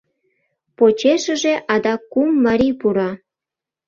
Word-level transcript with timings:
Почешыже 0.77 1.53
адак 1.73 2.01
кум 2.11 2.29
марий 2.45 2.73
пура. 2.79 3.11